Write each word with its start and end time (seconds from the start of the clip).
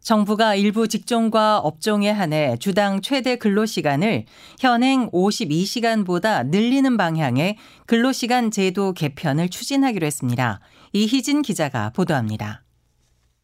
정부가 0.00 0.54
일부 0.54 0.88
직종과 0.88 1.58
업종에 1.58 2.10
한해 2.10 2.56
주당 2.58 3.02
최대 3.02 3.36
근로시간을 3.36 4.24
현행 4.58 5.10
52시간보다 5.10 6.46
늘리는 6.46 6.96
방향의 6.96 7.56
근로시간 7.86 8.50
제도 8.50 8.92
개편을 8.92 9.50
추진하기로 9.50 10.06
했습니다. 10.06 10.60
이희진 10.92 11.42
기자가 11.42 11.90
보도합니다. 11.90 12.62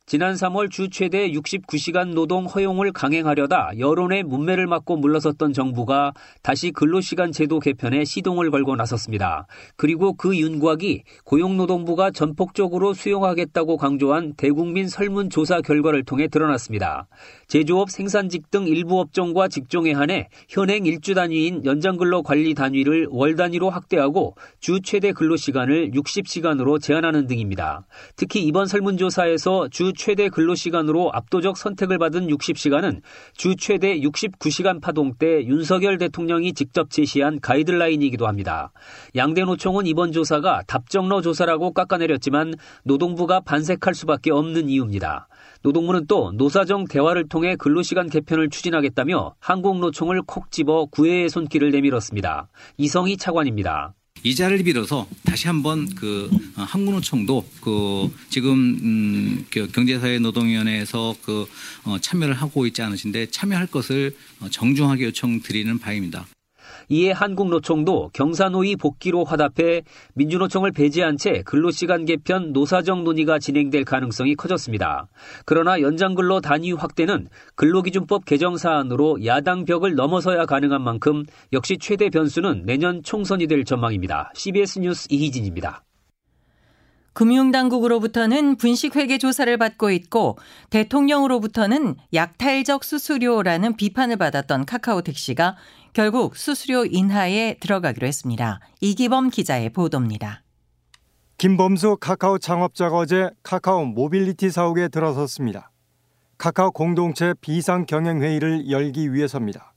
지난 0.09 0.35
3월 0.35 0.71
주 0.71 0.89
최대 0.89 1.29
69시간 1.33 2.15
노동 2.15 2.45
허용을 2.45 2.93
강행하려다 2.93 3.73
여론의 3.81 4.23
문매를 4.23 4.69
맞고 4.69 4.99
물러섰던 4.99 5.53
정부가 5.53 6.13
다시 6.43 6.71
근로시간 6.71 7.33
제도 7.33 7.59
개편에 7.59 8.05
시동을 8.05 8.53
걸고 8.53 8.77
나섰습니다. 8.77 9.49
그리고 9.75 10.13
그 10.13 10.37
윤곽이 10.37 11.03
고용노동부가 11.25 12.13
전폭적으로 12.13 12.95
수용하겠다고 12.95 13.79
강조한 13.79 14.35
대국민 14.37 14.87
설문조사 14.87 15.63
결과를 15.63 16.05
통해 16.05 16.29
드러났습니다. 16.29 17.09
제조업 17.49 17.91
생산직 17.91 18.53
등 18.53 18.69
일부 18.69 19.01
업종과 19.01 19.49
직종에 19.49 19.91
한해 19.91 20.29
현행 20.49 20.87
일주 20.87 21.15
단위인 21.15 21.65
연장근로 21.65 22.23
관리 22.23 22.55
단위를 22.55 23.09
월 23.11 23.35
단위로 23.35 23.71
확대하고 23.71 24.37
주 24.61 24.81
최대 24.83 25.11
근로시간을 25.11 25.91
60시간으로 25.91 26.81
제한하는 26.81 27.27
등입니다. 27.27 27.85
특히 28.15 28.45
이번 28.45 28.67
설문조사에서 28.67 29.67
주 29.71 29.96
최대 29.97 30.29
근로시간으로 30.29 31.11
압도적 31.13 31.57
선택을 31.57 31.99
받은 31.99 32.29
60시간은 32.29 33.01
주 33.35 33.57
최대 33.57 33.99
69시간 34.01 34.81
파동 34.81 35.15
때 35.15 35.45
윤석열 35.45 35.99
대통령이 35.99 36.53
직접 36.53 36.91
제시한 36.91 37.41
가이드라인이기도 37.41 38.27
합니다. 38.29 38.73
양대 39.17 39.43
노총은 39.43 39.87
이번 39.87 40.13
조사가 40.13 40.63
답정너 40.67 41.23
조사라고 41.23 41.73
깎아내렸지만 41.73 42.55
노동부가 42.85 43.41
반색할 43.41 43.95
수밖에 43.95 44.31
없는 44.31 44.69
이유입니다. 44.69 45.29
노동부는 45.63 46.07
또 46.07 46.33
노사정 46.33 46.85
대화를 46.85 47.29
통해 47.29 47.57
근로시간 47.57 48.09
개편을 48.09 48.51
추진하겠다며 48.51 49.35
한국노총을 49.41 50.23
콕 50.27 50.53
집어 50.53 50.87
구애의 50.87 51.29
손길을 51.29 51.71
내밀었습니다. 51.73 52.49
이성희 52.77 53.17
차관입니다. 53.17 53.95
이 54.27 54.35
자리를 54.35 54.65
빌어서 54.65 55.07
다시 55.25 55.47
한번 55.47 55.89
그 55.95 56.29
어, 56.57 56.63
한국노총도 56.63 57.49
그 57.61 58.13
지금 58.29 58.77
음그 58.83 59.71
경제사회 59.71 60.19
노동위원회에서 60.19 61.15
그 61.25 61.47
어, 61.85 62.01
참여를 62.01 62.35
하고 62.35 62.67
있지 62.67 62.83
않으신데 62.83 63.27
참여할 63.27 63.69
것을 63.69 64.17
어, 64.41 64.49
정중하게 64.51 65.05
요청드리는 65.05 65.79
바입니다. 65.79 66.27
이에 66.89 67.11
한국노총도 67.11 68.11
경사노위 68.13 68.77
복귀로 68.77 69.25
화답해 69.25 69.83
민주노총을 70.15 70.73
배제한 70.73 71.17
채 71.17 71.43
근로시간 71.45 72.05
개편 72.05 72.53
노사정 72.53 73.05
논의가 73.05 73.39
진행될 73.39 73.85
가능성이 73.85 74.35
커졌습니다. 74.35 75.09
그러나 75.45 75.81
연장근로 75.81 76.41
단위 76.41 76.73
확대는 76.73 77.29
근로기준법 77.55 78.25
개정 78.25 78.57
사안으로 78.57 79.25
야당 79.25 79.65
벽을 79.65 79.95
넘어서야 79.95 80.47
가능한 80.47 80.83
만큼 80.83 81.25
역시 81.53 81.79
최대 81.79 82.09
변수는 82.11 82.65
내년 82.67 83.03
총선이 83.03 83.47
될 83.47 83.65
전망입니다. 83.65 84.33
CBS 84.35 84.81
뉴스 84.81 85.09
이희진입니다. 85.11 85.83
금융당국으로부터는 87.17 88.57
분식회계 88.57 89.17
조사를 89.17 89.57
받고 89.57 89.91
있고 89.91 90.37
대통령으로부터는 90.69 91.97
약탈적 92.13 92.85
수수료라는 92.85 93.77
비판을 93.77 94.17
받았던 94.19 94.67
카카오 94.67 95.01
택시가 95.01 95.57
결국 95.97 96.37
수수료 96.37 96.85
인하에 96.85 97.57
들어가기로 97.59 98.07
했습니다. 98.07 98.61
이기범 98.83 99.31
기자의 99.31 99.71
보도입니다. 99.71 100.43
김범수 101.39 101.97
카카오 101.99 102.37
창업자가 102.37 102.99
어제 102.99 103.31
카카오 103.43 103.87
모빌리티 103.87 104.51
사옥에 104.51 104.89
들어섰습니다. 104.89 105.71
카카오 106.37 106.73
공동체 106.73 107.33
비상경영회의를 107.41 108.71
열기 108.71 109.15
위해서입니다. 109.15 109.73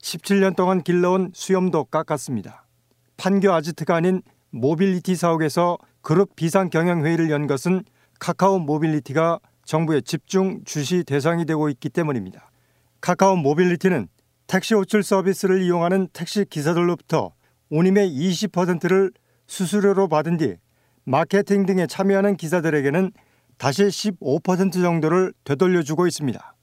17년 0.00 0.54
동안 0.54 0.84
길러온 0.84 1.32
수염도 1.34 1.86
깎았습니다. 1.86 2.68
판교 3.16 3.52
아지트가 3.52 3.96
아닌 3.96 4.22
모빌리티 4.50 5.16
사옥에서 5.16 5.78
그룹 6.00 6.36
비상경영회의를 6.36 7.28
연 7.30 7.48
것은 7.48 7.82
카카오 8.20 8.60
모빌리티가 8.60 9.40
정부의 9.64 10.02
집중 10.02 10.62
주시 10.64 11.02
대상이 11.02 11.44
되고 11.44 11.68
있기 11.68 11.88
때문입니다. 11.88 12.52
카카오 13.00 13.34
모빌리티는 13.34 14.06
택시 14.50 14.74
호출 14.74 15.04
서비스를 15.04 15.62
이용하는 15.62 16.08
택시 16.12 16.44
기사들로부터 16.44 17.30
운임의 17.68 18.10
20%를 18.10 19.12
수수료로 19.46 20.08
받은 20.08 20.38
뒤 20.38 20.56
마케팅 21.04 21.66
등에 21.66 21.86
참여하는 21.86 22.36
기사들에게는 22.36 23.12
다시 23.58 23.84
15% 23.84 24.72
정도를 24.72 25.32
되돌려주고 25.44 26.08
있습니다. 26.08 26.56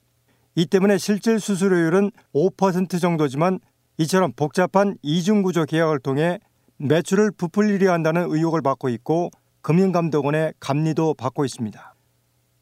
이 0.55 0.65
때문에 0.65 0.97
실질 0.97 1.39
수수료율은 1.39 2.11
5% 2.35 2.99
정도지만 2.99 3.59
이처럼 3.99 4.33
복잡한 4.35 4.97
이중구조 5.01 5.63
계약을 5.63 5.99
통해 5.99 6.39
매출을 6.79 7.31
부풀리려 7.31 7.93
한다는 7.93 8.29
의혹을 8.29 8.61
받고 8.61 8.89
있고 8.89 9.31
금융감독원의 9.61 10.55
감리도 10.59 11.13
받고 11.13 11.45
있습니다. 11.45 11.95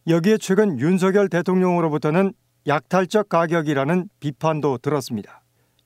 여기에 0.07 0.37
최근 0.37 0.79
윤석열 0.79 1.29
대통령으로부터는 1.29 2.33
약탈적 2.67 3.29
가격이라는 3.29 4.09
비판도 4.19 4.79
들었습니다. 4.79 5.41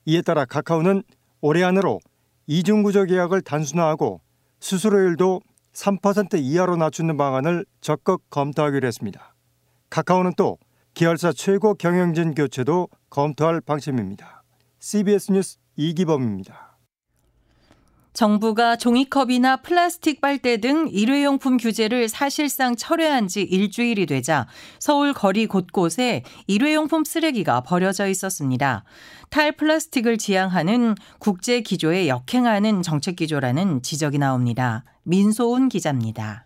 이에 0.06 0.22
따라 0.22 0.44
카카오는 0.44 1.02
올해 1.40 1.62
안으로 1.62 2.00
이중구조 2.46 3.04
계약을 3.04 3.42
단순화하고 3.42 4.20
수수료율도 4.60 5.40
3% 5.72 6.40
이하로 6.40 6.76
낮추는 6.76 7.16
방안을 7.16 7.64
적극 7.80 8.28
검토하기로 8.30 8.86
했습니다. 8.86 9.34
카카오는 9.90 10.32
또 10.36 10.58
계열사 10.94 11.32
최고 11.32 11.74
경영진 11.74 12.34
교체도 12.34 12.88
검토할 13.10 13.60
방침입니다. 13.60 14.42
CBS 14.80 15.32
뉴스 15.32 15.58
이기범입니다. 15.76 16.69
정부가 18.20 18.76
종이컵이나 18.76 19.62
플라스틱 19.62 20.20
빨대 20.20 20.58
등 20.58 20.88
일회용품 20.90 21.56
규제를 21.56 22.06
사실상 22.06 22.76
철회한 22.76 23.28
지 23.28 23.40
일주일이 23.40 24.04
되자 24.04 24.46
서울 24.78 25.14
거리 25.14 25.46
곳곳에 25.46 26.22
일회용품 26.46 27.04
쓰레기가 27.04 27.62
버려져 27.62 28.08
있었습니다. 28.08 28.84
탈플라스틱을 29.30 30.18
지향하는 30.18 30.96
국제 31.18 31.62
기조에 31.62 32.08
역행하는 32.08 32.82
정책 32.82 33.16
기조라는 33.16 33.80
지적이 33.80 34.18
나옵니다. 34.18 34.84
민소은 35.04 35.70
기자입니다. 35.70 36.44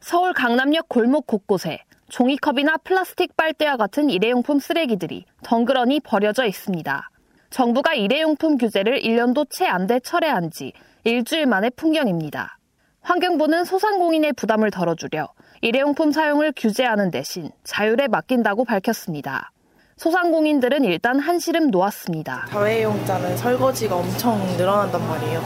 서울 0.00 0.32
강남역 0.32 0.88
골목 0.88 1.28
곳곳에 1.28 1.78
종이컵이나 2.08 2.78
플라스틱 2.78 3.36
빨대와 3.36 3.76
같은 3.76 4.10
일회용품 4.10 4.58
쓰레기들이 4.58 5.26
덩그러니 5.44 6.00
버려져 6.00 6.44
있습니다. 6.44 7.11
정부가 7.52 7.92
일회용품 7.94 8.56
규제를 8.56 9.02
1년도 9.02 9.46
채 9.50 9.66
안 9.66 9.86
돼 9.86 10.00
철회한 10.00 10.50
지 10.50 10.72
일주일 11.04 11.46
만의 11.46 11.72
풍경입니다. 11.76 12.58
환경부는 13.02 13.64
소상공인의 13.64 14.32
부담을 14.34 14.70
덜어주려 14.70 15.28
일회용품 15.60 16.12
사용을 16.12 16.52
규제하는 16.56 17.10
대신 17.10 17.50
자율에 17.64 18.08
맡긴다고 18.08 18.64
밝혔습니다. 18.64 19.52
소상공인들은 19.98 20.84
일단 20.84 21.18
한시름 21.20 21.70
놓았습니다. 21.70 22.46
다회용자는 22.48 23.36
설거지가 23.36 23.96
엄청 23.96 24.38
늘어난단 24.56 25.06
말이에요. 25.06 25.42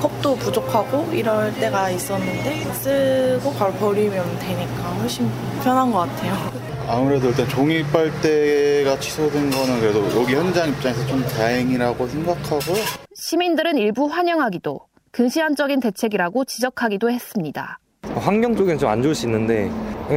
컵도 0.00 0.36
부족하고 0.36 1.10
이럴 1.12 1.52
때가 1.54 1.88
있었는데 1.90 2.64
쓰고 2.74 3.54
바로 3.54 3.72
버리면 3.72 4.38
되니까 4.38 4.82
훨씬 5.00 5.28
편한 5.64 5.90
것 5.90 6.00
같아요. 6.00 6.67
아무래도 6.90 7.28
일단 7.28 7.46
종이 7.48 7.82
빨대가 7.84 8.98
취소된 8.98 9.50
거는 9.50 9.80
그래도 9.80 10.00
여기 10.20 10.34
현장 10.34 10.70
입장에서 10.70 11.06
좀 11.06 11.20
다행이라고 11.22 12.06
생각하고 12.06 12.60
시민들은 13.14 13.76
일부 13.76 14.06
환영하기도 14.06 14.80
근시안적인 15.12 15.80
대책이라고 15.80 16.46
지적하기도 16.46 17.10
했습니다. 17.10 17.78
환경 18.14 18.56
쪽엔 18.56 18.78
좀 18.78 18.88
안 18.88 19.02
좋을 19.02 19.14
수 19.14 19.26
있는데 19.26 19.70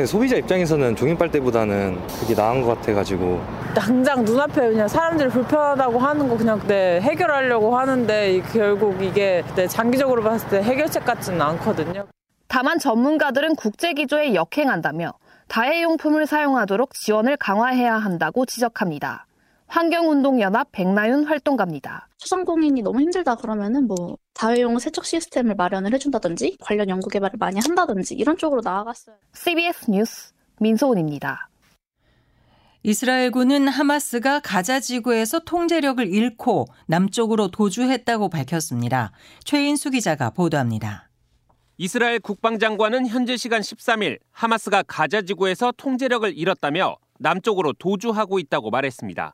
소비자 0.07 0.37
입장에서는 0.37 0.95
종이 0.95 1.17
빨대보다는 1.17 1.99
그게 2.21 2.33
나은 2.33 2.61
것 2.61 2.75
같아가지고 2.79 3.41
당장 3.75 4.23
눈앞에 4.23 4.69
그냥 4.69 4.87
사람들이 4.87 5.27
불편하다고 5.29 5.99
하는 5.99 6.29
거 6.29 6.37
그냥 6.37 6.61
네, 6.67 7.01
해결하려고 7.01 7.77
하는데 7.77 8.41
결국 8.53 9.01
이게 9.03 9.43
네, 9.55 9.67
장기적으로 9.67 10.23
봤을 10.23 10.47
때 10.47 10.61
해결책 10.63 11.03
같지는 11.03 11.41
않거든요. 11.41 12.05
다만 12.47 12.79
전문가들은 12.79 13.55
국제 13.55 13.91
기조에 13.93 14.35
역행한다며 14.35 15.13
다회용품을 15.51 16.27
사용하도록 16.27 16.93
지원을 16.93 17.35
강화해야 17.35 17.95
한다고 17.97 18.45
지적합니다. 18.45 19.27
환경운동연합 19.67 20.69
백나윤 20.71 21.25
활동가입니다. 21.25 22.07
소상공인이 22.19 22.81
너무 22.81 23.01
힘들다 23.01 23.35
그러면은 23.35 23.85
뭐 23.85 24.17
다회용 24.33 24.79
세척 24.79 25.03
시스템을 25.03 25.55
마련을 25.55 25.93
해준다든지 25.93 26.55
관련 26.61 26.87
연구 26.87 27.09
개발을 27.09 27.37
많이 27.37 27.59
한다든지 27.59 28.13
이런 28.13 28.37
쪽으로 28.37 28.61
나아갔어요. 28.63 29.17
CBS 29.33 29.91
뉴스 29.91 30.31
민소은입니다. 30.61 31.49
이스라엘군은 32.83 33.67
하마스가 33.67 34.39
가자 34.39 34.79
지구에서 34.79 35.39
통제력을 35.39 36.07
잃고 36.07 36.67
남쪽으로 36.87 37.51
도주했다고 37.51 38.29
밝혔습니다. 38.29 39.11
최인수 39.43 39.89
기자가 39.89 40.29
보도합니다. 40.29 41.10
이스라엘 41.77 42.19
국방장관은 42.19 43.07
현지 43.07 43.37
시간 43.37 43.61
13일 43.61 44.19
하마스가 44.31 44.83
가자 44.83 45.21
지구에서 45.21 45.73
통제력을 45.75 46.37
잃었다며 46.37 46.97
남쪽으로 47.17 47.73
도주하고 47.73 48.39
있다고 48.39 48.69
말했습니다. 48.69 49.33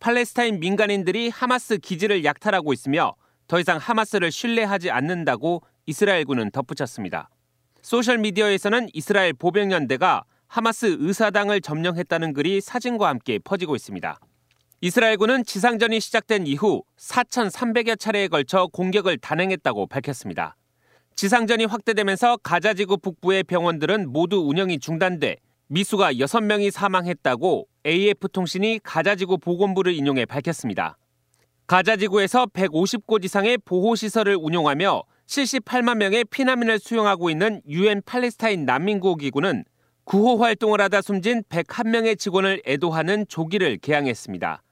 팔레스타인 0.00 0.60
민간인들이 0.60 1.28
하마스 1.28 1.78
기지를 1.78 2.24
약탈하고 2.24 2.72
있으며 2.72 3.14
더 3.46 3.58
이상 3.58 3.78
하마스를 3.78 4.30
신뢰하지 4.30 4.90
않는다고 4.90 5.62
이스라엘군은 5.86 6.50
덧붙였습니다. 6.50 7.30
소셜미디어에서는 7.82 8.88
이스라엘 8.92 9.32
보병연대가 9.32 10.24
하마스 10.46 10.96
의사당을 10.98 11.60
점령했다는 11.60 12.34
글이 12.34 12.60
사진과 12.60 13.08
함께 13.08 13.38
퍼지고 13.38 13.76
있습니다. 13.76 14.20
이스라엘군은 14.80 15.44
지상전이 15.44 16.00
시작된 16.00 16.46
이후 16.46 16.82
4,300여 16.98 17.98
차례에 17.98 18.28
걸쳐 18.28 18.66
공격을 18.66 19.18
단행했다고 19.18 19.86
밝혔습니다. 19.86 20.57
지상전이 21.18 21.64
확대되면서 21.64 22.36
가자지구 22.44 22.98
북부의 22.98 23.42
병원들은 23.42 24.12
모두 24.12 24.36
운영이 24.36 24.78
중단돼 24.78 25.38
미수가 25.66 26.12
6명이 26.12 26.70
사망했다고 26.70 27.66
AF통신이 27.84 28.78
가자지구 28.84 29.38
보건부를 29.38 29.94
인용해 29.94 30.26
밝혔습니다. 30.26 30.96
가자지구에서 31.66 32.46
150곳 32.46 33.24
이상의 33.24 33.58
보호시설을 33.64 34.36
운용하며 34.40 35.02
78만 35.26 35.96
명의 35.96 36.22
피난민을 36.22 36.78
수용하고 36.78 37.30
있는 37.30 37.62
유엔 37.68 38.00
팔레스타인 38.06 38.64
난민구호기구는 38.64 39.64
구호 40.04 40.36
활동을 40.36 40.80
하다 40.80 41.02
숨진 41.02 41.42
101명의 41.48 42.16
직원을 42.16 42.62
애도하는 42.64 43.26
조기를 43.26 43.78
개항했습니다. 43.78 44.62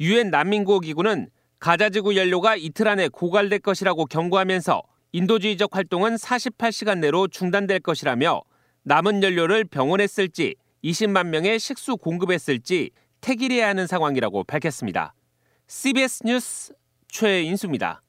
유엔 0.00 0.30
난민구호기구는 0.30 1.28
가자지구 1.60 2.16
연료가 2.16 2.56
이틀 2.56 2.88
안에 2.88 3.06
고갈될 3.06 3.60
것이라고 3.60 4.06
경고하면서 4.06 4.82
인도주의적 5.14 5.76
활동은 5.76 6.16
48시간 6.16 6.98
내로 6.98 7.28
중단될 7.28 7.78
것이라며 7.78 8.42
남은 8.82 9.22
연료를 9.22 9.64
병원에 9.64 10.08
쓸지 10.08 10.56
20만 10.82 11.28
명의 11.28 11.60
식수 11.60 11.96
공급했을지 11.96 12.90
택일해야 13.20 13.68
하는 13.68 13.86
상황이라고 13.86 14.42
밝혔습니다. 14.42 15.14
CBS 15.68 16.24
뉴스 16.24 16.74
최인수입니다. 17.06 18.02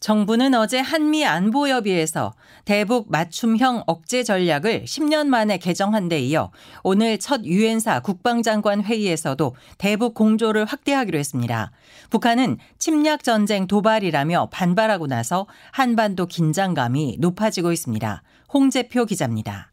정부는 0.00 0.54
어제 0.54 0.78
한미 0.78 1.24
안보협의에서 1.24 2.32
대북 2.64 3.10
맞춤형 3.10 3.82
억제 3.86 4.22
전략을 4.22 4.84
10년 4.84 5.26
만에 5.26 5.58
개정한 5.58 6.08
데 6.08 6.20
이어 6.20 6.52
오늘 6.84 7.18
첫 7.18 7.44
유엔사 7.44 8.00
국방장관 8.00 8.84
회의에서도 8.84 9.56
대북 9.76 10.14
공조를 10.14 10.66
확대하기로 10.66 11.18
했습니다. 11.18 11.72
북한은 12.10 12.58
침략 12.78 13.24
전쟁 13.24 13.66
도발이라며 13.66 14.50
반발하고 14.52 15.08
나서 15.08 15.46
한반도 15.72 16.26
긴장감이 16.26 17.16
높아지고 17.18 17.72
있습니다. 17.72 18.22
홍재표 18.54 19.04
기자입니다. 19.06 19.72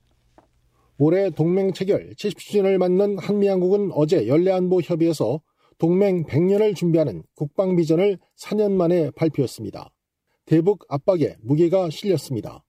올해 0.98 1.30
동맹 1.30 1.74
체결 1.74 2.14
70주년을 2.18 2.78
맞는 2.78 3.20
한미 3.20 3.46
양국은 3.48 3.92
어제 3.94 4.28
연례안보 4.28 4.82
협의에서 4.82 5.42
동맹 5.78 6.24
100년을 6.24 6.76
준비하는 6.76 7.22
국방 7.36 7.76
비전을 7.76 8.18
4년 8.40 8.72
만에 8.72 9.12
발표했습니다. 9.12 9.90
대북 10.46 10.86
압박에 10.90 11.38
무게가 11.42 11.90
실렸습니다. 11.90 12.64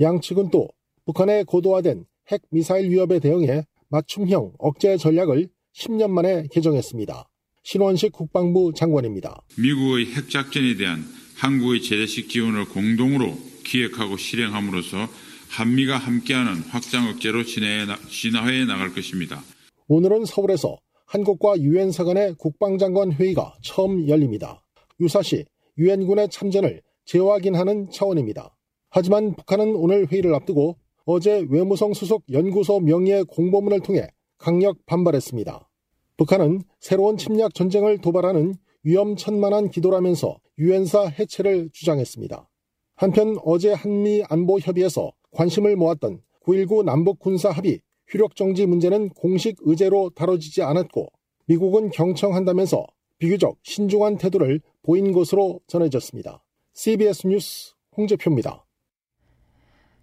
양측은 0.00 0.50
또 0.50 0.68
북한의 1.06 1.44
고도화된 1.44 2.04
핵 2.30 2.42
미사일 2.50 2.90
위협에 2.90 3.20
대응해 3.20 3.64
맞춤형 3.88 4.52
억제 4.58 4.96
전략을 4.98 5.48
10년 5.74 6.10
만에 6.10 6.46
개정했습니다. 6.50 7.28
신원식 7.62 8.12
국방부 8.12 8.72
장관입니다. 8.74 9.42
미국의 9.58 10.12
핵 10.12 10.28
작전에 10.28 10.76
대한 10.76 11.04
한국의 11.36 11.82
제대식 11.82 12.28
지원을 12.28 12.66
공동으로 12.66 13.34
기획하고 13.64 14.16
실행함으로써 14.16 15.08
한미가 15.48 15.96
함께하는 15.96 16.60
확장 16.68 17.08
억제로 17.08 17.44
진화해 17.44 18.64
나갈 18.66 18.94
것입니다. 18.94 19.42
오늘은 19.88 20.26
서울에서 20.26 20.78
한국과 21.06 21.60
유엔 21.60 21.92
사 21.92 22.04
간의 22.04 22.34
국방장관 22.38 23.12
회의가 23.12 23.54
처음 23.62 24.08
열립니다. 24.08 24.62
유사시 25.00 25.44
유엔군의 25.78 26.28
참전을 26.30 26.82
재확인하는 27.04 27.90
차원입니다. 27.90 28.56
하지만 28.90 29.34
북한은 29.34 29.74
오늘 29.74 30.06
회의를 30.06 30.34
앞두고 30.34 30.76
어제 31.04 31.44
외무성 31.48 31.94
수석 31.94 32.22
연구소 32.30 32.80
명의의 32.80 33.24
공보문을 33.24 33.80
통해 33.80 34.08
강력 34.38 34.84
반발했습니다. 34.86 35.68
북한은 36.16 36.62
새로운 36.78 37.16
침략 37.16 37.54
전쟁을 37.54 37.98
도발하는 37.98 38.54
위험천만한 38.84 39.70
기도라면서 39.70 40.38
유엔사 40.58 41.06
해체를 41.06 41.70
주장했습니다. 41.72 42.48
한편 42.94 43.36
어제 43.44 43.72
한미 43.72 44.22
안보 44.28 44.58
협의에서 44.58 45.12
관심을 45.32 45.76
모았던 45.76 46.20
9.19 46.44 46.84
남북 46.84 47.18
군사 47.18 47.50
합의 47.50 47.80
휴력 48.06 48.36
정지 48.36 48.66
문제는 48.66 49.10
공식 49.10 49.56
의제로 49.60 50.10
다뤄지지 50.10 50.62
않았고 50.62 51.08
미국은 51.46 51.90
경청한다면서 51.90 52.86
비교적 53.18 53.56
신중한 53.62 54.18
태도를 54.18 54.60
보인 54.82 55.12
것으로 55.12 55.60
전해졌습니다. 55.66 56.42
CBS 56.74 57.26
뉴스 57.26 57.74
홍재표입니다. 57.96 58.64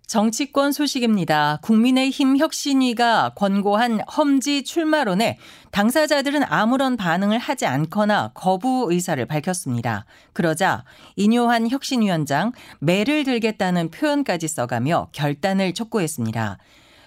정치권 0.05 0.71
소식입니다. 0.71 1.59
국민의힘 1.61 2.37
혁신위가 2.37 3.33
권고한 3.35 3.99
험지 4.01 4.63
출마론에 4.63 5.37
당사자들은 5.71 6.43
아무런 6.43 6.97
반응을 6.97 7.37
하지 7.37 7.67
않거나 7.67 8.31
거부 8.33 8.87
의사를 8.89 9.23
밝혔습니다. 9.25 10.05
그러자 10.33 10.83
인요한 11.15 11.69
혁신위원장 11.69 12.53
매를 12.79 13.23
들겠다는 13.23 13.91
표현까지 13.91 14.47
써가며 14.47 15.09
결단을 15.11 15.73
촉구했습니다. 15.73 16.57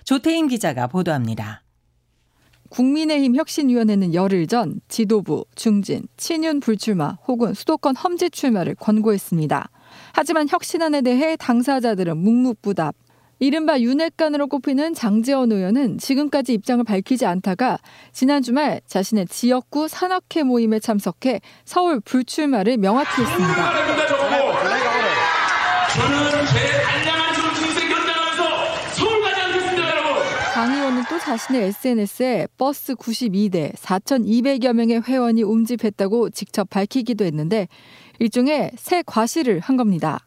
조태임 0.05 0.47
기자가 0.47 0.87
보도합니다. 0.87 1.63
국민의힘 2.73 3.37
혁신위원회는 3.37 4.15
열흘 4.15 4.47
전 4.47 4.81
지도부, 4.89 5.45
중진, 5.55 6.09
친윤 6.17 6.61
불출마 6.61 7.19
혹은 7.29 7.53
수도권 7.53 7.97
험지 7.97 8.31
출마를 8.31 8.75
권고했습니다. 8.77 9.69
하지만 10.15 10.49
혁신안에 10.49 11.03
대해 11.03 11.37
당사자들은 11.37 12.17
묵묵부답. 12.17 12.95
이른바 13.41 13.79
윤핵관으로 13.81 14.47
꼽히는 14.47 14.95
장재원 14.95 15.53
의원은 15.53 15.99
지금까지 15.99 16.55
입장을 16.55 16.83
밝히지 16.85 17.27
않다가 17.27 17.79
지난 18.13 18.41
주말 18.41 18.81
자신의 18.87 19.27
지역구 19.27 19.89
산악회 19.89 20.45
모임에 20.45 20.79
참석해 20.79 21.41
서울 21.65 22.01
불출마를 22.01 22.79
명확히 22.79 23.21
했습니다. 23.21 23.73
저는 25.93 26.31
제 26.47 26.93
강 30.53 30.71
의원은 30.71 31.03
또 31.09 31.12
자신의 31.25 31.63
SNS에 31.69 32.49
버스 32.59 32.97
92대 32.97 33.73
4,200여 33.77 34.73
명의 34.73 35.01
회원이 35.01 35.45
움집했다고 35.45 36.31
직접 36.31 36.69
밝히기도 36.69 37.25
했는데 37.25 37.69
일종의 38.19 38.73
새 38.77 39.05
과시를 39.07 39.61
한 39.61 39.77
겁니다. 39.77 40.27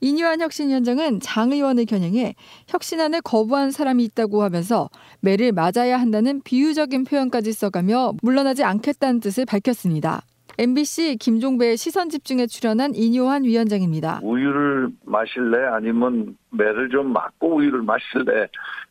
이뉴한 0.00 0.42
혁신위원장은 0.42 1.20
장 1.20 1.52
의원을 1.52 1.86
겨냥해 1.86 2.34
혁신안을 2.68 3.22
거부한 3.22 3.70
사람이 3.70 4.04
있다고 4.04 4.42
하면서 4.42 4.90
매를 5.20 5.52
맞아야 5.52 5.98
한다는 5.98 6.42
비유적인 6.42 7.04
표현까지 7.04 7.52
써가며 7.54 8.14
물러나지 8.20 8.64
않겠다는 8.64 9.20
뜻을 9.20 9.46
밝혔습니다. 9.46 10.22
MBC 10.58 11.16
김종배의 11.18 11.76
시선 11.76 12.10
집중에 12.10 12.46
출연한 12.46 12.94
이뇨한 12.94 13.44
위원장입니다. 13.44 14.20
우유를 14.22 14.90
마실래 15.04 15.64
아니면 15.72 16.36
매를 16.50 16.90
좀 16.90 17.12
맞고 17.12 17.56
우유를 17.56 17.82
마실래 17.82 18.48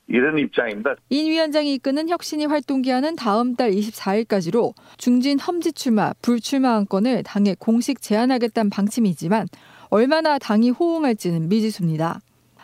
이런 0.07 0.37
입장입니다. 0.39 0.95
인 1.09 1.27
위원장이 1.29 1.73
이끄는 1.75 2.09
혁신이 2.09 2.45
활동 2.45 2.81
기한은 2.81 3.15
다음 3.15 3.55
달 3.55 3.71
24일까지로 3.71 4.73
중진 4.97 5.39
험지 5.39 5.73
출마, 5.73 6.13
불출마 6.21 6.75
안건을 6.75 7.23
당에 7.23 7.55
공식 7.57 8.01
제안하겠다는 8.01 8.69
방침이지만 8.69 9.47
얼마나 9.89 10.39
당이 10.39 10.71
호응할지는 10.71 11.47
미지수입니다. 11.49 12.19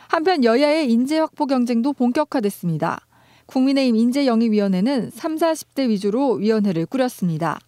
한편 0.10 0.44
여야의 0.44 0.92
인재 0.92 1.20
확보 1.20 1.46
경쟁도 1.46 1.94
본격화됐습니다. 1.94 3.00
국민의힘 3.46 3.96
인재영입위원회는 3.96 5.10
3, 5.12 5.36
40대 5.36 5.88
위주로 5.88 6.34
위원회를 6.34 6.86
꾸렸습니다. 6.86 7.60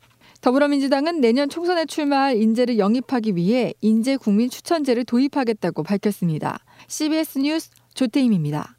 더불어민주당은 0.42 1.20
내년 1.20 1.50
총선에 1.50 1.86
출마할 1.86 2.38
인재를 2.38 2.78
영입하기 2.80 3.36
위해 3.36 3.74
인재 3.82 4.16
국민 4.16 4.50
추천제를 4.50 5.04
도입하겠다고 5.04 5.84
밝혔습니다. 5.84 6.60
CBS 6.88 7.40
뉴스 7.40 7.70
조태임입니다. 7.94 8.78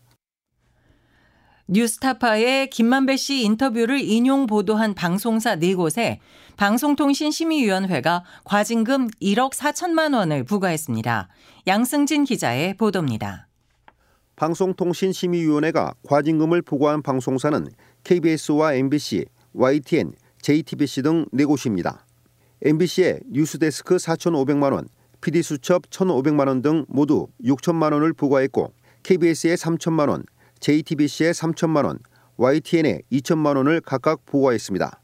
뉴스타파의 1.69 2.71
김만배 2.71 3.17
씨 3.17 3.43
인터뷰를 3.43 4.01
인용 4.01 4.47
보도한 4.47 4.95
방송사 4.95 5.57
4곳에 5.57 6.19
방송통신심의위원회가 6.57 8.25
과징금 8.45 9.09
1억 9.23 9.53
4천만 9.53 10.17
원을 10.17 10.43
부과했습니다. 10.45 11.29
양승진 11.69 12.25
기자의 12.25 12.75
보도입니다. 12.75 13.47
방송통신심의위원회가 14.35 15.95
과징금을 16.03 16.63
부과한 16.63 17.03
방송사는 17.03 17.69
KBS와 18.03 18.75
MBC, 18.75 19.27
YTN, 19.53 20.13
JTBC 20.43 21.03
등 21.03 21.27
4곳입니다. 21.33 21.99
MBC에 22.63 23.21
뉴스데스크 23.31 23.97
4,500만 23.97 24.73
원, 24.73 24.89
PD수첩 25.21 25.91
1,500만 25.91 26.49
원 26.49 26.63
등 26.63 26.85
모두 26.89 27.29
6천만 27.45 27.93
원을 27.93 28.13
부과했고 28.13 28.73
KBS에 29.03 29.55
3천만 29.55 30.09
원, 30.09 30.25
JTBC에 30.61 31.33
3천만 31.33 31.85
원, 31.85 31.99
YTN에 32.37 33.03
2천만 33.13 33.57
원을 33.57 33.81
각각 33.81 34.25
부과했습니다. 34.27 35.01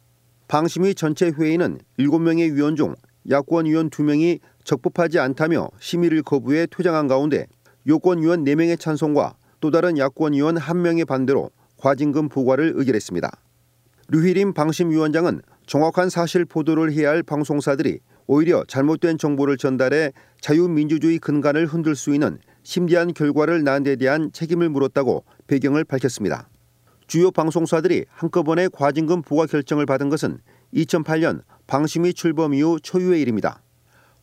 방심위 0.49 0.95
전체 0.95 1.31
회의는 1.31 1.79
7명의 1.99 2.53
위원 2.55 2.77
중 2.77 2.95
야권 3.29 3.67
위원 3.67 3.91
2명이 3.91 4.39
적법하지 4.65 5.19
않다며 5.19 5.69
심의를 5.81 6.23
거부해 6.23 6.67
퇴장한 6.67 7.09
가운데 7.09 7.47
요권 7.87 8.23
위원 8.23 8.45
4명의 8.45 8.79
찬성과 8.79 9.35
또 9.61 9.71
다른 9.71 9.99
야권 9.99 10.35
위원 10.35 10.57
1명의 10.57 11.07
반대로 11.07 11.51
과징금 11.79 12.29
부과를 12.29 12.73
의결했습니다. 12.77 13.31
류희림 14.09 14.55
방심위원장은 14.55 15.43
정확한 15.67 16.11
사실 16.11 16.45
보도를 16.45 16.93
해야 16.93 17.11
할 17.11 17.25
방송사들이 17.25 17.99
오히려 18.29 18.65
잘못된 18.69 19.19
정보를 19.19 19.57
전달해 19.57 20.13
자유민주주의 20.41 21.19
근간을 21.19 21.67
흔들 21.67 21.97
수 21.97 22.15
있는 22.15 22.39
심대한 22.63 23.13
결과를 23.13 23.65
낳은 23.65 23.83
데 23.83 23.97
대한 23.97 24.31
책임을 24.33 24.69
물었다고 24.69 25.25
배경을 25.49 25.85
밝혔습니다. 25.85 26.49
주요 27.09 27.31
방송사들이 27.31 28.05
한꺼번에 28.09 28.69
과징금 28.73 29.23
부과 29.23 29.47
결정을 29.47 29.87
받은 29.87 30.09
것은 30.09 30.39
2008년 30.75 31.43
방심위 31.67 32.15
출범 32.15 32.55
이후 32.55 32.79
초유의 32.81 33.21
일입니다. 33.23 33.63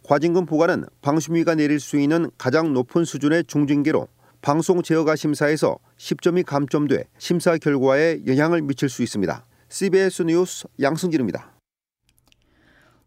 과징금 0.04 0.46
부과는 0.46 0.86
방심위가 1.02 1.56
내릴 1.56 1.80
수 1.80 1.98
있는 1.98 2.30
가장 2.38 2.74
높은 2.74 3.06
수준의 3.06 3.46
중징계로 3.46 4.08
방송 4.42 4.82
제어가 4.82 5.16
심사에서 5.16 5.78
10점이 5.98 6.46
감점돼 6.46 7.06
심사 7.18 7.58
결과에 7.58 8.20
영향을 8.28 8.62
미칠 8.62 8.90
수 8.90 9.02
있습니다. 9.02 9.46
CBS 9.74 10.22
뉴스 10.22 10.68
양승길입니다. 10.80 11.52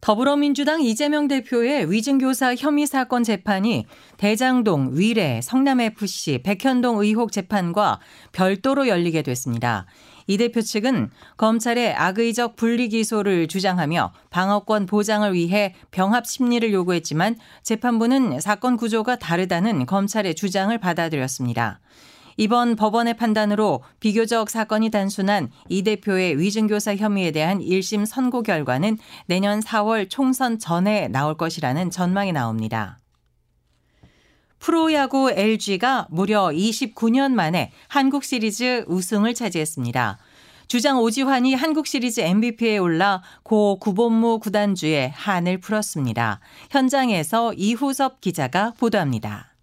더불어민주당 0.00 0.82
이재명 0.82 1.28
대표의 1.28 1.92
위증교사 1.92 2.56
혐의 2.56 2.88
사건 2.88 3.22
재판이 3.22 3.86
대장동, 4.16 4.90
위례, 4.94 5.40
성남FC, 5.40 6.42
백현동 6.42 6.98
의혹 7.00 7.30
재판과 7.30 8.00
별도로 8.32 8.88
열리게 8.88 9.22
됐습니다. 9.22 9.86
이 10.26 10.36
대표 10.38 10.60
측은 10.60 11.10
검찰의 11.36 11.94
악의적 11.94 12.56
분리기소를 12.56 13.46
주장하며 13.46 14.12
방어권 14.30 14.86
보장을 14.86 15.32
위해 15.34 15.72
병합 15.92 16.26
심리를 16.26 16.72
요구했지만 16.72 17.36
재판부는 17.62 18.40
사건 18.40 18.76
구조가 18.76 19.20
다르다는 19.20 19.86
검찰의 19.86 20.34
주장을 20.34 20.76
받아들였습니다. 20.78 21.78
이번 22.36 22.76
법원의 22.76 23.16
판단으로 23.16 23.82
비교적 24.00 24.50
사건이 24.50 24.90
단순한 24.90 25.50
이 25.68 25.82
대표의 25.82 26.38
위증교사 26.38 26.96
혐의에 26.96 27.30
대한 27.30 27.60
1심 27.60 28.04
선고 28.04 28.42
결과는 28.42 28.98
내년 29.26 29.60
4월 29.60 30.08
총선 30.10 30.58
전에 30.58 31.08
나올 31.08 31.36
것이라는 31.36 31.90
전망이 31.90 32.32
나옵니다. 32.32 32.98
프로야구 34.58 35.30
LG가 35.30 36.08
무려 36.10 36.48
29년 36.48 37.32
만에 37.32 37.72
한국 37.88 38.24
시리즈 38.24 38.84
우승을 38.88 39.34
차지했습니다. 39.34 40.18
주장 40.66 40.98
오지환이 40.98 41.54
한국 41.54 41.86
시리즈 41.86 42.20
MVP에 42.20 42.78
올라 42.78 43.22
고 43.44 43.78
구본무 43.78 44.40
구단주의 44.40 45.10
한을 45.10 45.58
풀었습니다. 45.58 46.40
현장에서 46.70 47.52
이후섭 47.52 48.20
기자가 48.20 48.74
보도합니다. 48.76 49.54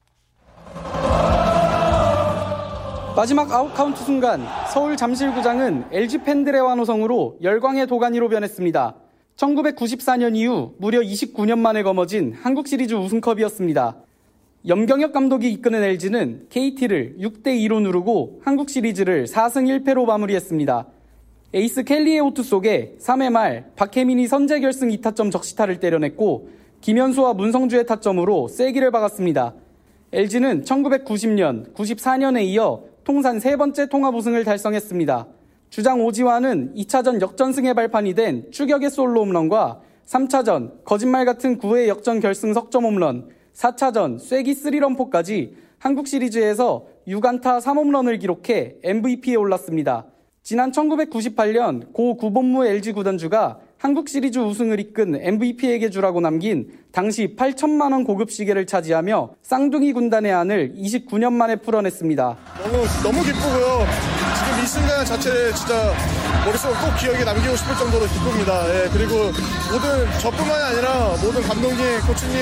마지막 3.15 3.51
아웃카운트 3.51 4.03
순간 4.03 4.41
서울 4.73 4.97
잠실구장은 4.97 5.85
LG 5.91 6.23
팬들의 6.23 6.59
환호성으로 6.59 7.37
열광의 7.43 7.85
도가니로 7.85 8.27
변했습니다. 8.27 8.95
1994년 9.35 10.35
이후 10.35 10.73
무려 10.79 10.99
29년 10.99 11.59
만에 11.59 11.83
거머쥔 11.83 12.33
한국 12.33 12.67
시리즈 12.67 12.95
우승컵이었습니다. 12.95 13.97
염경엽 14.67 15.13
감독이 15.13 15.51
이끄는 15.51 15.83
LG는 15.83 16.47
KT를 16.49 17.17
6대2로 17.19 17.83
누르고 17.83 18.41
한국 18.43 18.71
시리즈를 18.71 19.25
4승 19.25 19.83
1패로 19.83 20.05
마무리했습니다. 20.05 20.87
에이스 21.53 21.83
켈리의 21.83 22.19
호투 22.19 22.41
속에 22.41 22.95
3회 22.99 23.31
말 23.31 23.71
박혜민이 23.75 24.27
선제 24.27 24.59
결승 24.59 24.89
2타점 24.89 25.31
적시타를 25.31 25.79
때려냈고 25.79 26.49
김현수와 26.81 27.35
문성주의 27.35 27.85
타점으로 27.85 28.47
세기를 28.47 28.89
박았습니다. 28.89 29.53
LG는 30.13 30.63
1990년, 30.63 31.73
94년에 31.75 32.43
이어 32.45 32.92
통산 33.03 33.39
세 33.39 33.57
번째 33.57 33.87
통합 33.87 34.15
우승을 34.15 34.45
달성했습니다. 34.45 35.27
주장 35.69 35.99
오지환은 36.05 36.73
2차전 36.75 37.19
역전승의 37.19 37.73
발판이 37.73 38.13
된 38.13 38.49
추격의 38.51 38.89
솔로 38.89 39.21
홈런과 39.21 39.81
3차전 40.05 40.85
거짓말 40.85 41.25
같은 41.25 41.57
9회 41.57 41.87
역전 41.87 42.21
결승 42.21 42.53
석점 42.53 42.85
홈런, 42.85 43.27
4차전 43.53 44.19
쐐기 44.19 44.53
3런포까지 44.53 45.53
한국 45.79 46.07
시리즈에서 46.07 46.85
6안타 47.07 47.59
3홈런을 47.59 48.21
기록해 48.21 48.77
MVP에 48.83 49.35
올랐습니다. 49.35 50.05
지난 50.41 50.71
1998년 50.71 51.91
고 51.91 52.15
구본무 52.15 52.65
LG 52.65 52.93
구단주가 52.93 53.59
한국 53.83 54.07
시리즈 54.07 54.39
우승을 54.39 54.79
이끈 54.79 55.19
MVP에게 55.21 55.89
주라고 55.89 56.21
남긴 56.21 56.71
당시 56.93 57.35
8천만 57.35 57.91
원 57.91 58.05
고급 58.05 58.31
시계를 58.31 58.65
차지하며 58.65 59.31
쌍둥이 59.41 59.91
군단의 59.91 60.31
안을 60.31 60.73
29년 60.73 61.33
만에 61.33 61.57
풀어냈습니다. 61.57 62.37
너무 62.63 62.85
너무 63.03 63.23
기쁘고요. 63.25 63.85
지금 64.39 64.63
이 64.63 64.67
순간 64.67 65.03
자체를 65.03 65.53
진짜 65.53 65.93
머릿속에 66.45 66.73
꼭 66.75 66.97
기억에 66.97 67.25
남기고 67.25 67.57
싶을 67.57 67.75
정도로 67.75 68.05
기쁩니다. 68.05 68.63
예, 68.73 68.87
그리고 68.93 69.15
모든 69.69 70.19
저뿐만이 70.21 70.63
아니라 70.63 71.17
모든 71.21 71.41
감독님, 71.41 71.77
코치님, 72.07 72.37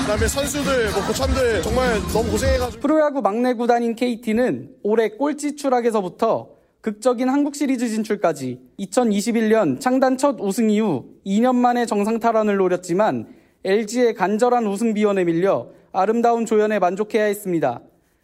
그다음에 0.00 0.26
선수들, 0.26 0.92
뭐 0.92 1.06
고참들 1.08 1.60
정말 1.60 2.00
너무 2.10 2.30
고생해가지고 2.30 2.80
프로야구 2.80 3.20
막내 3.20 3.52
구단인 3.52 3.96
KT는 3.96 4.70
올해 4.82 5.10
꼴찌 5.10 5.56
추락에서부터 5.56 6.55
극적인 6.86 7.28
한국 7.28 7.56
시리즈 7.56 7.88
진출까지 7.88 8.60
2021년 8.78 9.80
창단 9.80 10.16
첫 10.16 10.36
우승 10.38 10.70
이후 10.70 11.16
2년 11.26 11.56
만에 11.56 11.84
정상 11.84 12.20
탈환을 12.20 12.58
노렸지만 12.58 13.26
LG의 13.64 14.14
간절한 14.14 14.64
우승 14.68 14.94
비원에 14.94 15.24
밀려 15.24 15.66
아름다운 15.90 16.46
조연에 16.46 16.78
만족해야 16.78 17.24
했습니다. 17.24 17.80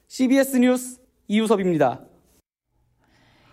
CBS 0.07 0.59
뉴스 0.59 1.01
이우섭입니다. 1.27 2.03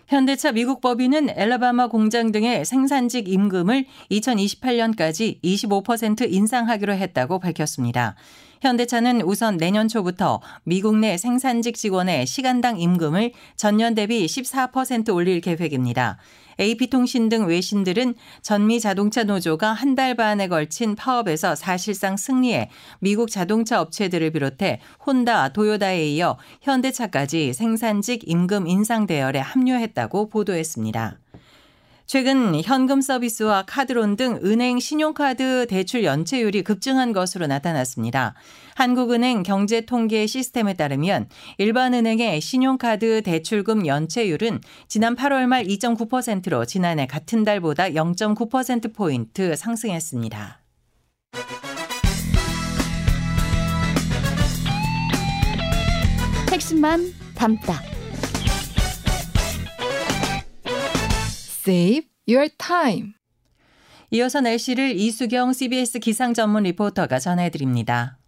현대차 0.06 0.52
미국 0.52 0.80
법인은 0.80 1.30
엘라바마 1.30 1.88
공장 1.88 2.30
등의 2.30 2.64
생산직 2.64 3.28
임금을 3.28 3.86
2028년까지 4.12 5.42
25% 5.42 6.32
인상하기로 6.32 6.94
했다고 6.94 7.40
밝혔습니다. 7.40 8.14
현대차는 8.60 9.22
우선 9.22 9.56
내년 9.56 9.88
초부터 9.88 10.40
미국 10.64 10.96
내 10.96 11.16
생산직 11.16 11.76
직원의 11.76 12.26
시간당 12.26 12.78
임금을 12.78 13.32
전년 13.56 13.94
대비 13.94 14.26
14% 14.26 15.14
올릴 15.14 15.40
계획입니다. 15.40 16.18
AP통신 16.58 17.30
등 17.30 17.46
외신들은 17.46 18.14
전미 18.42 18.80
자동차 18.80 19.24
노조가 19.24 19.72
한 19.72 19.94
달 19.94 20.14
반에 20.14 20.46
걸친 20.46 20.94
파업에서 20.94 21.54
사실상 21.54 22.16
승리해 22.16 22.70
미국 23.00 23.30
자동차 23.30 23.80
업체들을 23.80 24.30
비롯해 24.30 24.80
혼다, 25.04 25.48
도요다에 25.48 26.06
이어 26.10 26.36
현대차까지 26.62 27.54
생산직 27.54 28.22
임금 28.28 28.66
인상 28.66 29.06
대열에 29.06 29.40
합류했다고 29.40 30.28
보도했습니다. 30.28 31.18
최근 32.10 32.60
현금 32.64 33.00
서비스와 33.00 33.62
카드론 33.68 34.16
등 34.16 34.40
은행 34.42 34.80
신용카드 34.80 35.68
대출 35.68 36.02
연체율이 36.02 36.64
급증한 36.64 37.12
것으로 37.12 37.46
나타났습니다. 37.46 38.34
한국은행 38.74 39.44
경제통계 39.44 40.26
시스템에 40.26 40.74
따르면 40.74 41.28
일반은행의 41.58 42.40
신용카드 42.40 43.22
대출금 43.22 43.86
연체율은 43.86 44.60
지난 44.88 45.14
8월 45.14 45.46
말 45.46 45.62
2.9%로 45.62 46.64
지난해 46.64 47.06
같은 47.06 47.44
달보다 47.44 47.90
0.9%포인트 47.90 49.54
상승했습니다. 49.54 50.60
핵심만 56.50 57.12
담다. 57.36 57.99
Save 61.60 62.08
your 62.26 62.48
time. 62.56 63.12
이어서 64.10 64.40
날씨를 64.40 64.98
이수경 64.98 65.52
CBS 65.52 65.98
기상 65.98 66.32
전문 66.32 66.62
리포터가 66.62 67.18
전해드립니다. 67.18 68.19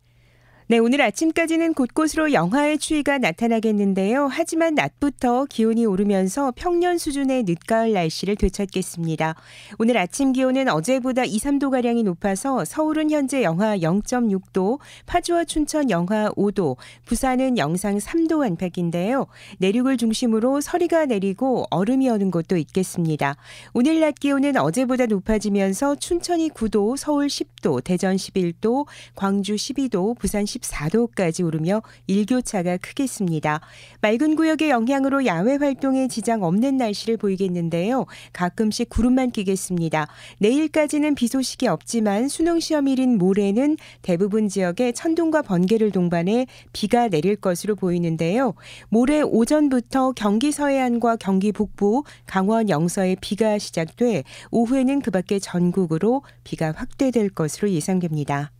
네, 0.72 0.78
오늘 0.78 1.02
아침까지는 1.02 1.74
곳곳으로 1.74 2.32
영하의 2.32 2.78
추위가 2.78 3.18
나타나겠는데요. 3.18 4.26
하지만 4.32 4.74
낮부터 4.74 5.44
기온이 5.44 5.84
오르면서 5.84 6.50
평년 6.56 6.96
수준의 6.96 7.42
늦가을 7.42 7.92
날씨를 7.92 8.36
되찾겠습니다. 8.36 9.34
오늘 9.78 9.98
아침 9.98 10.32
기온은 10.32 10.70
어제보다 10.70 11.26
2, 11.26 11.36
3도가량이 11.36 12.04
높아서 12.04 12.64
서울은 12.64 13.10
현재 13.10 13.42
영하 13.42 13.76
0.6도, 13.76 14.78
파주와 15.04 15.44
춘천 15.44 15.90
영하 15.90 16.30
5도, 16.30 16.78
부산은 17.04 17.58
영상 17.58 17.98
3도 17.98 18.42
안팎인데요. 18.42 19.26
내륙을 19.58 19.98
중심으로 19.98 20.62
서리가 20.62 21.04
내리고 21.04 21.66
얼음이 21.68 22.08
오는 22.08 22.30
곳도 22.30 22.56
있겠습니다. 22.56 23.36
오늘 23.74 24.00
낮 24.00 24.14
기온은 24.14 24.56
어제보다 24.56 25.04
높아지면서 25.04 25.96
춘천이 25.96 26.48
9도, 26.48 26.96
서울 26.96 27.26
10도, 27.26 27.84
대전 27.84 28.16
11도, 28.16 28.86
광주 29.14 29.56
12도, 29.56 30.18
부산 30.18 30.44
10도, 30.44 30.61
14도까지 30.62 31.44
오르며 31.44 31.82
일교차가 32.06 32.78
크겠습니다. 32.78 33.60
맑은 34.00 34.36
구역의 34.36 34.70
영향으로 34.70 35.26
야외 35.26 35.56
활동에 35.56 36.08
지장 36.08 36.42
없는 36.42 36.76
날씨를 36.76 37.16
보이겠는데요. 37.16 38.06
가끔씩 38.32 38.88
구름만 38.88 39.30
끼겠습니다. 39.30 40.08
내일까지는 40.38 41.14
비 41.14 41.28
소식이 41.28 41.66
없지만 41.68 42.28
수능 42.28 42.60
시험일인 42.60 43.18
모레는 43.18 43.76
대부분 44.02 44.48
지역에 44.48 44.92
천둥과 44.92 45.42
번개를 45.42 45.90
동반해 45.90 46.46
비가 46.72 47.08
내릴 47.08 47.36
것으로 47.36 47.76
보이는데요. 47.76 48.54
모레 48.88 49.22
오전부터 49.22 50.12
경기 50.12 50.52
서해안과 50.52 51.16
경기 51.16 51.52
북부, 51.52 52.04
강원 52.26 52.68
영서에 52.68 53.16
비가 53.20 53.58
시작돼 53.58 54.24
오후에는 54.50 55.02
그 55.02 55.10
밖에 55.10 55.38
전국으로 55.38 56.22
비가 56.44 56.72
확대될 56.72 57.30
것으로 57.30 57.70
예상됩니다. 57.70 58.52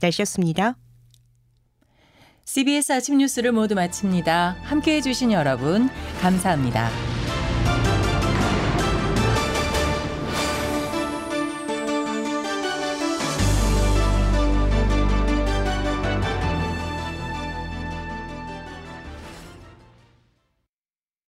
날씨였습니다. 0.00 0.76
CBS 2.46 2.92
아침 2.92 3.18
뉴스를 3.18 3.50
모두 3.50 3.74
마칩니다. 3.74 4.56
함께 4.62 4.94
해주신 4.96 5.32
여러분, 5.32 5.90
감사합니다. 6.20 6.88